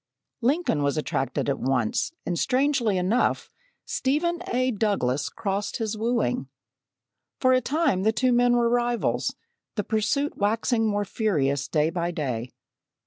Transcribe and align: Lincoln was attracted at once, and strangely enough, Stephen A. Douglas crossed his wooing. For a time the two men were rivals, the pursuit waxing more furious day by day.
Lincoln 0.41 0.81
was 0.81 0.97
attracted 0.97 1.47
at 1.47 1.59
once, 1.59 2.11
and 2.25 2.39
strangely 2.39 2.97
enough, 2.97 3.51
Stephen 3.85 4.41
A. 4.51 4.71
Douglas 4.71 5.29
crossed 5.29 5.77
his 5.77 5.95
wooing. 5.95 6.47
For 7.39 7.53
a 7.53 7.61
time 7.61 8.01
the 8.01 8.11
two 8.11 8.31
men 8.33 8.55
were 8.57 8.67
rivals, 8.67 9.35
the 9.75 9.83
pursuit 9.83 10.35
waxing 10.35 10.87
more 10.87 11.05
furious 11.05 11.67
day 11.67 11.91
by 11.91 12.09
day. 12.09 12.49